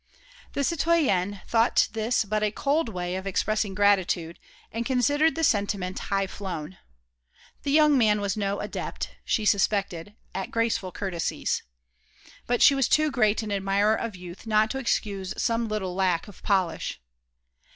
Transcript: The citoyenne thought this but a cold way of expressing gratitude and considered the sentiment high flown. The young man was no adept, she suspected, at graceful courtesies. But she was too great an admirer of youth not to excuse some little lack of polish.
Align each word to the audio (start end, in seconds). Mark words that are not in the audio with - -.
The 0.53 0.63
citoyenne 0.63 1.41
thought 1.45 1.87
this 1.91 2.25
but 2.25 2.41
a 2.41 2.49
cold 2.49 2.89
way 2.89 3.13
of 3.15 3.27
expressing 3.27 3.75
gratitude 3.75 4.39
and 4.71 4.83
considered 4.83 5.35
the 5.35 5.43
sentiment 5.43 5.99
high 6.09 6.25
flown. 6.25 6.79
The 7.61 7.69
young 7.71 7.99
man 7.99 8.19
was 8.19 8.35
no 8.35 8.61
adept, 8.61 9.11
she 9.23 9.45
suspected, 9.45 10.15
at 10.33 10.49
graceful 10.49 10.91
courtesies. 10.91 11.61
But 12.47 12.63
she 12.63 12.73
was 12.73 12.87
too 12.89 13.11
great 13.11 13.43
an 13.43 13.51
admirer 13.51 13.93
of 13.93 14.15
youth 14.15 14.47
not 14.47 14.71
to 14.71 14.79
excuse 14.79 15.35
some 15.39 15.67
little 15.67 15.93
lack 15.93 16.27
of 16.27 16.41
polish. 16.41 16.99